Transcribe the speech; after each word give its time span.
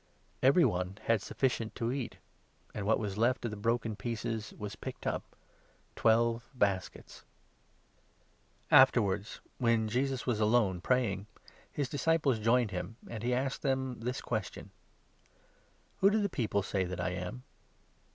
Every 0.41 0.65
one 0.65 0.97
had 1.03 1.21
sufficient 1.21 1.75
to 1.75 1.91
eat, 1.91 2.15
and 2.73 2.85
17 2.85 2.85
what 2.87 2.97
was 2.97 3.19
left 3.19 3.45
of 3.45 3.51
the 3.51 3.55
broken 3.55 3.95
pieces 3.95 4.51
was 4.57 4.75
picked 4.75 5.05
up— 5.05 5.21
twelve 5.95 6.49
baskets. 6.55 7.23
126 8.69 9.45
LUKE, 9.45 9.45
9. 9.59 9.59
Peter's 9.59 9.59
Afterwards, 9.59 9.59
when 9.59 9.87
Jesus 9.87 10.25
was 10.25 10.39
alone, 10.39 10.81
praying, 10.81 11.27
Confession 11.35 11.67
his 11.73 11.89
disciples 11.89 12.39
joined 12.39 12.71
him, 12.71 12.95
and 13.11 13.21
he 13.21 13.31
asked 13.35 13.61
them 13.61 13.99
this 13.99 14.21
of 14.21 14.25
question 14.25 14.71
—"Who 15.99 16.09
do 16.09 16.19
the 16.19 16.29
people 16.29 16.63
say 16.63 16.83
that 16.83 16.99
I 16.99 17.11
am 17.11 17.43